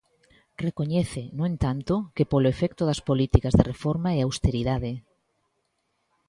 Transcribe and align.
Recoñece, 0.65 1.23
no 1.37 1.43
entanto, 1.51 1.93
que 2.15 2.29
polo 2.31 2.51
efecto 2.55 2.81
das 2.89 3.03
políticas 3.09 3.53
de 3.55 3.67
reforma 3.71 4.09
e 4.13 4.19
austeridade. 4.21 4.91